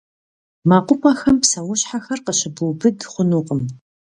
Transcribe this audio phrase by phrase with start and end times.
[0.69, 3.61] МэкъупӀэхэм псэущхьэхэр къыщыбубыд хъунукъым.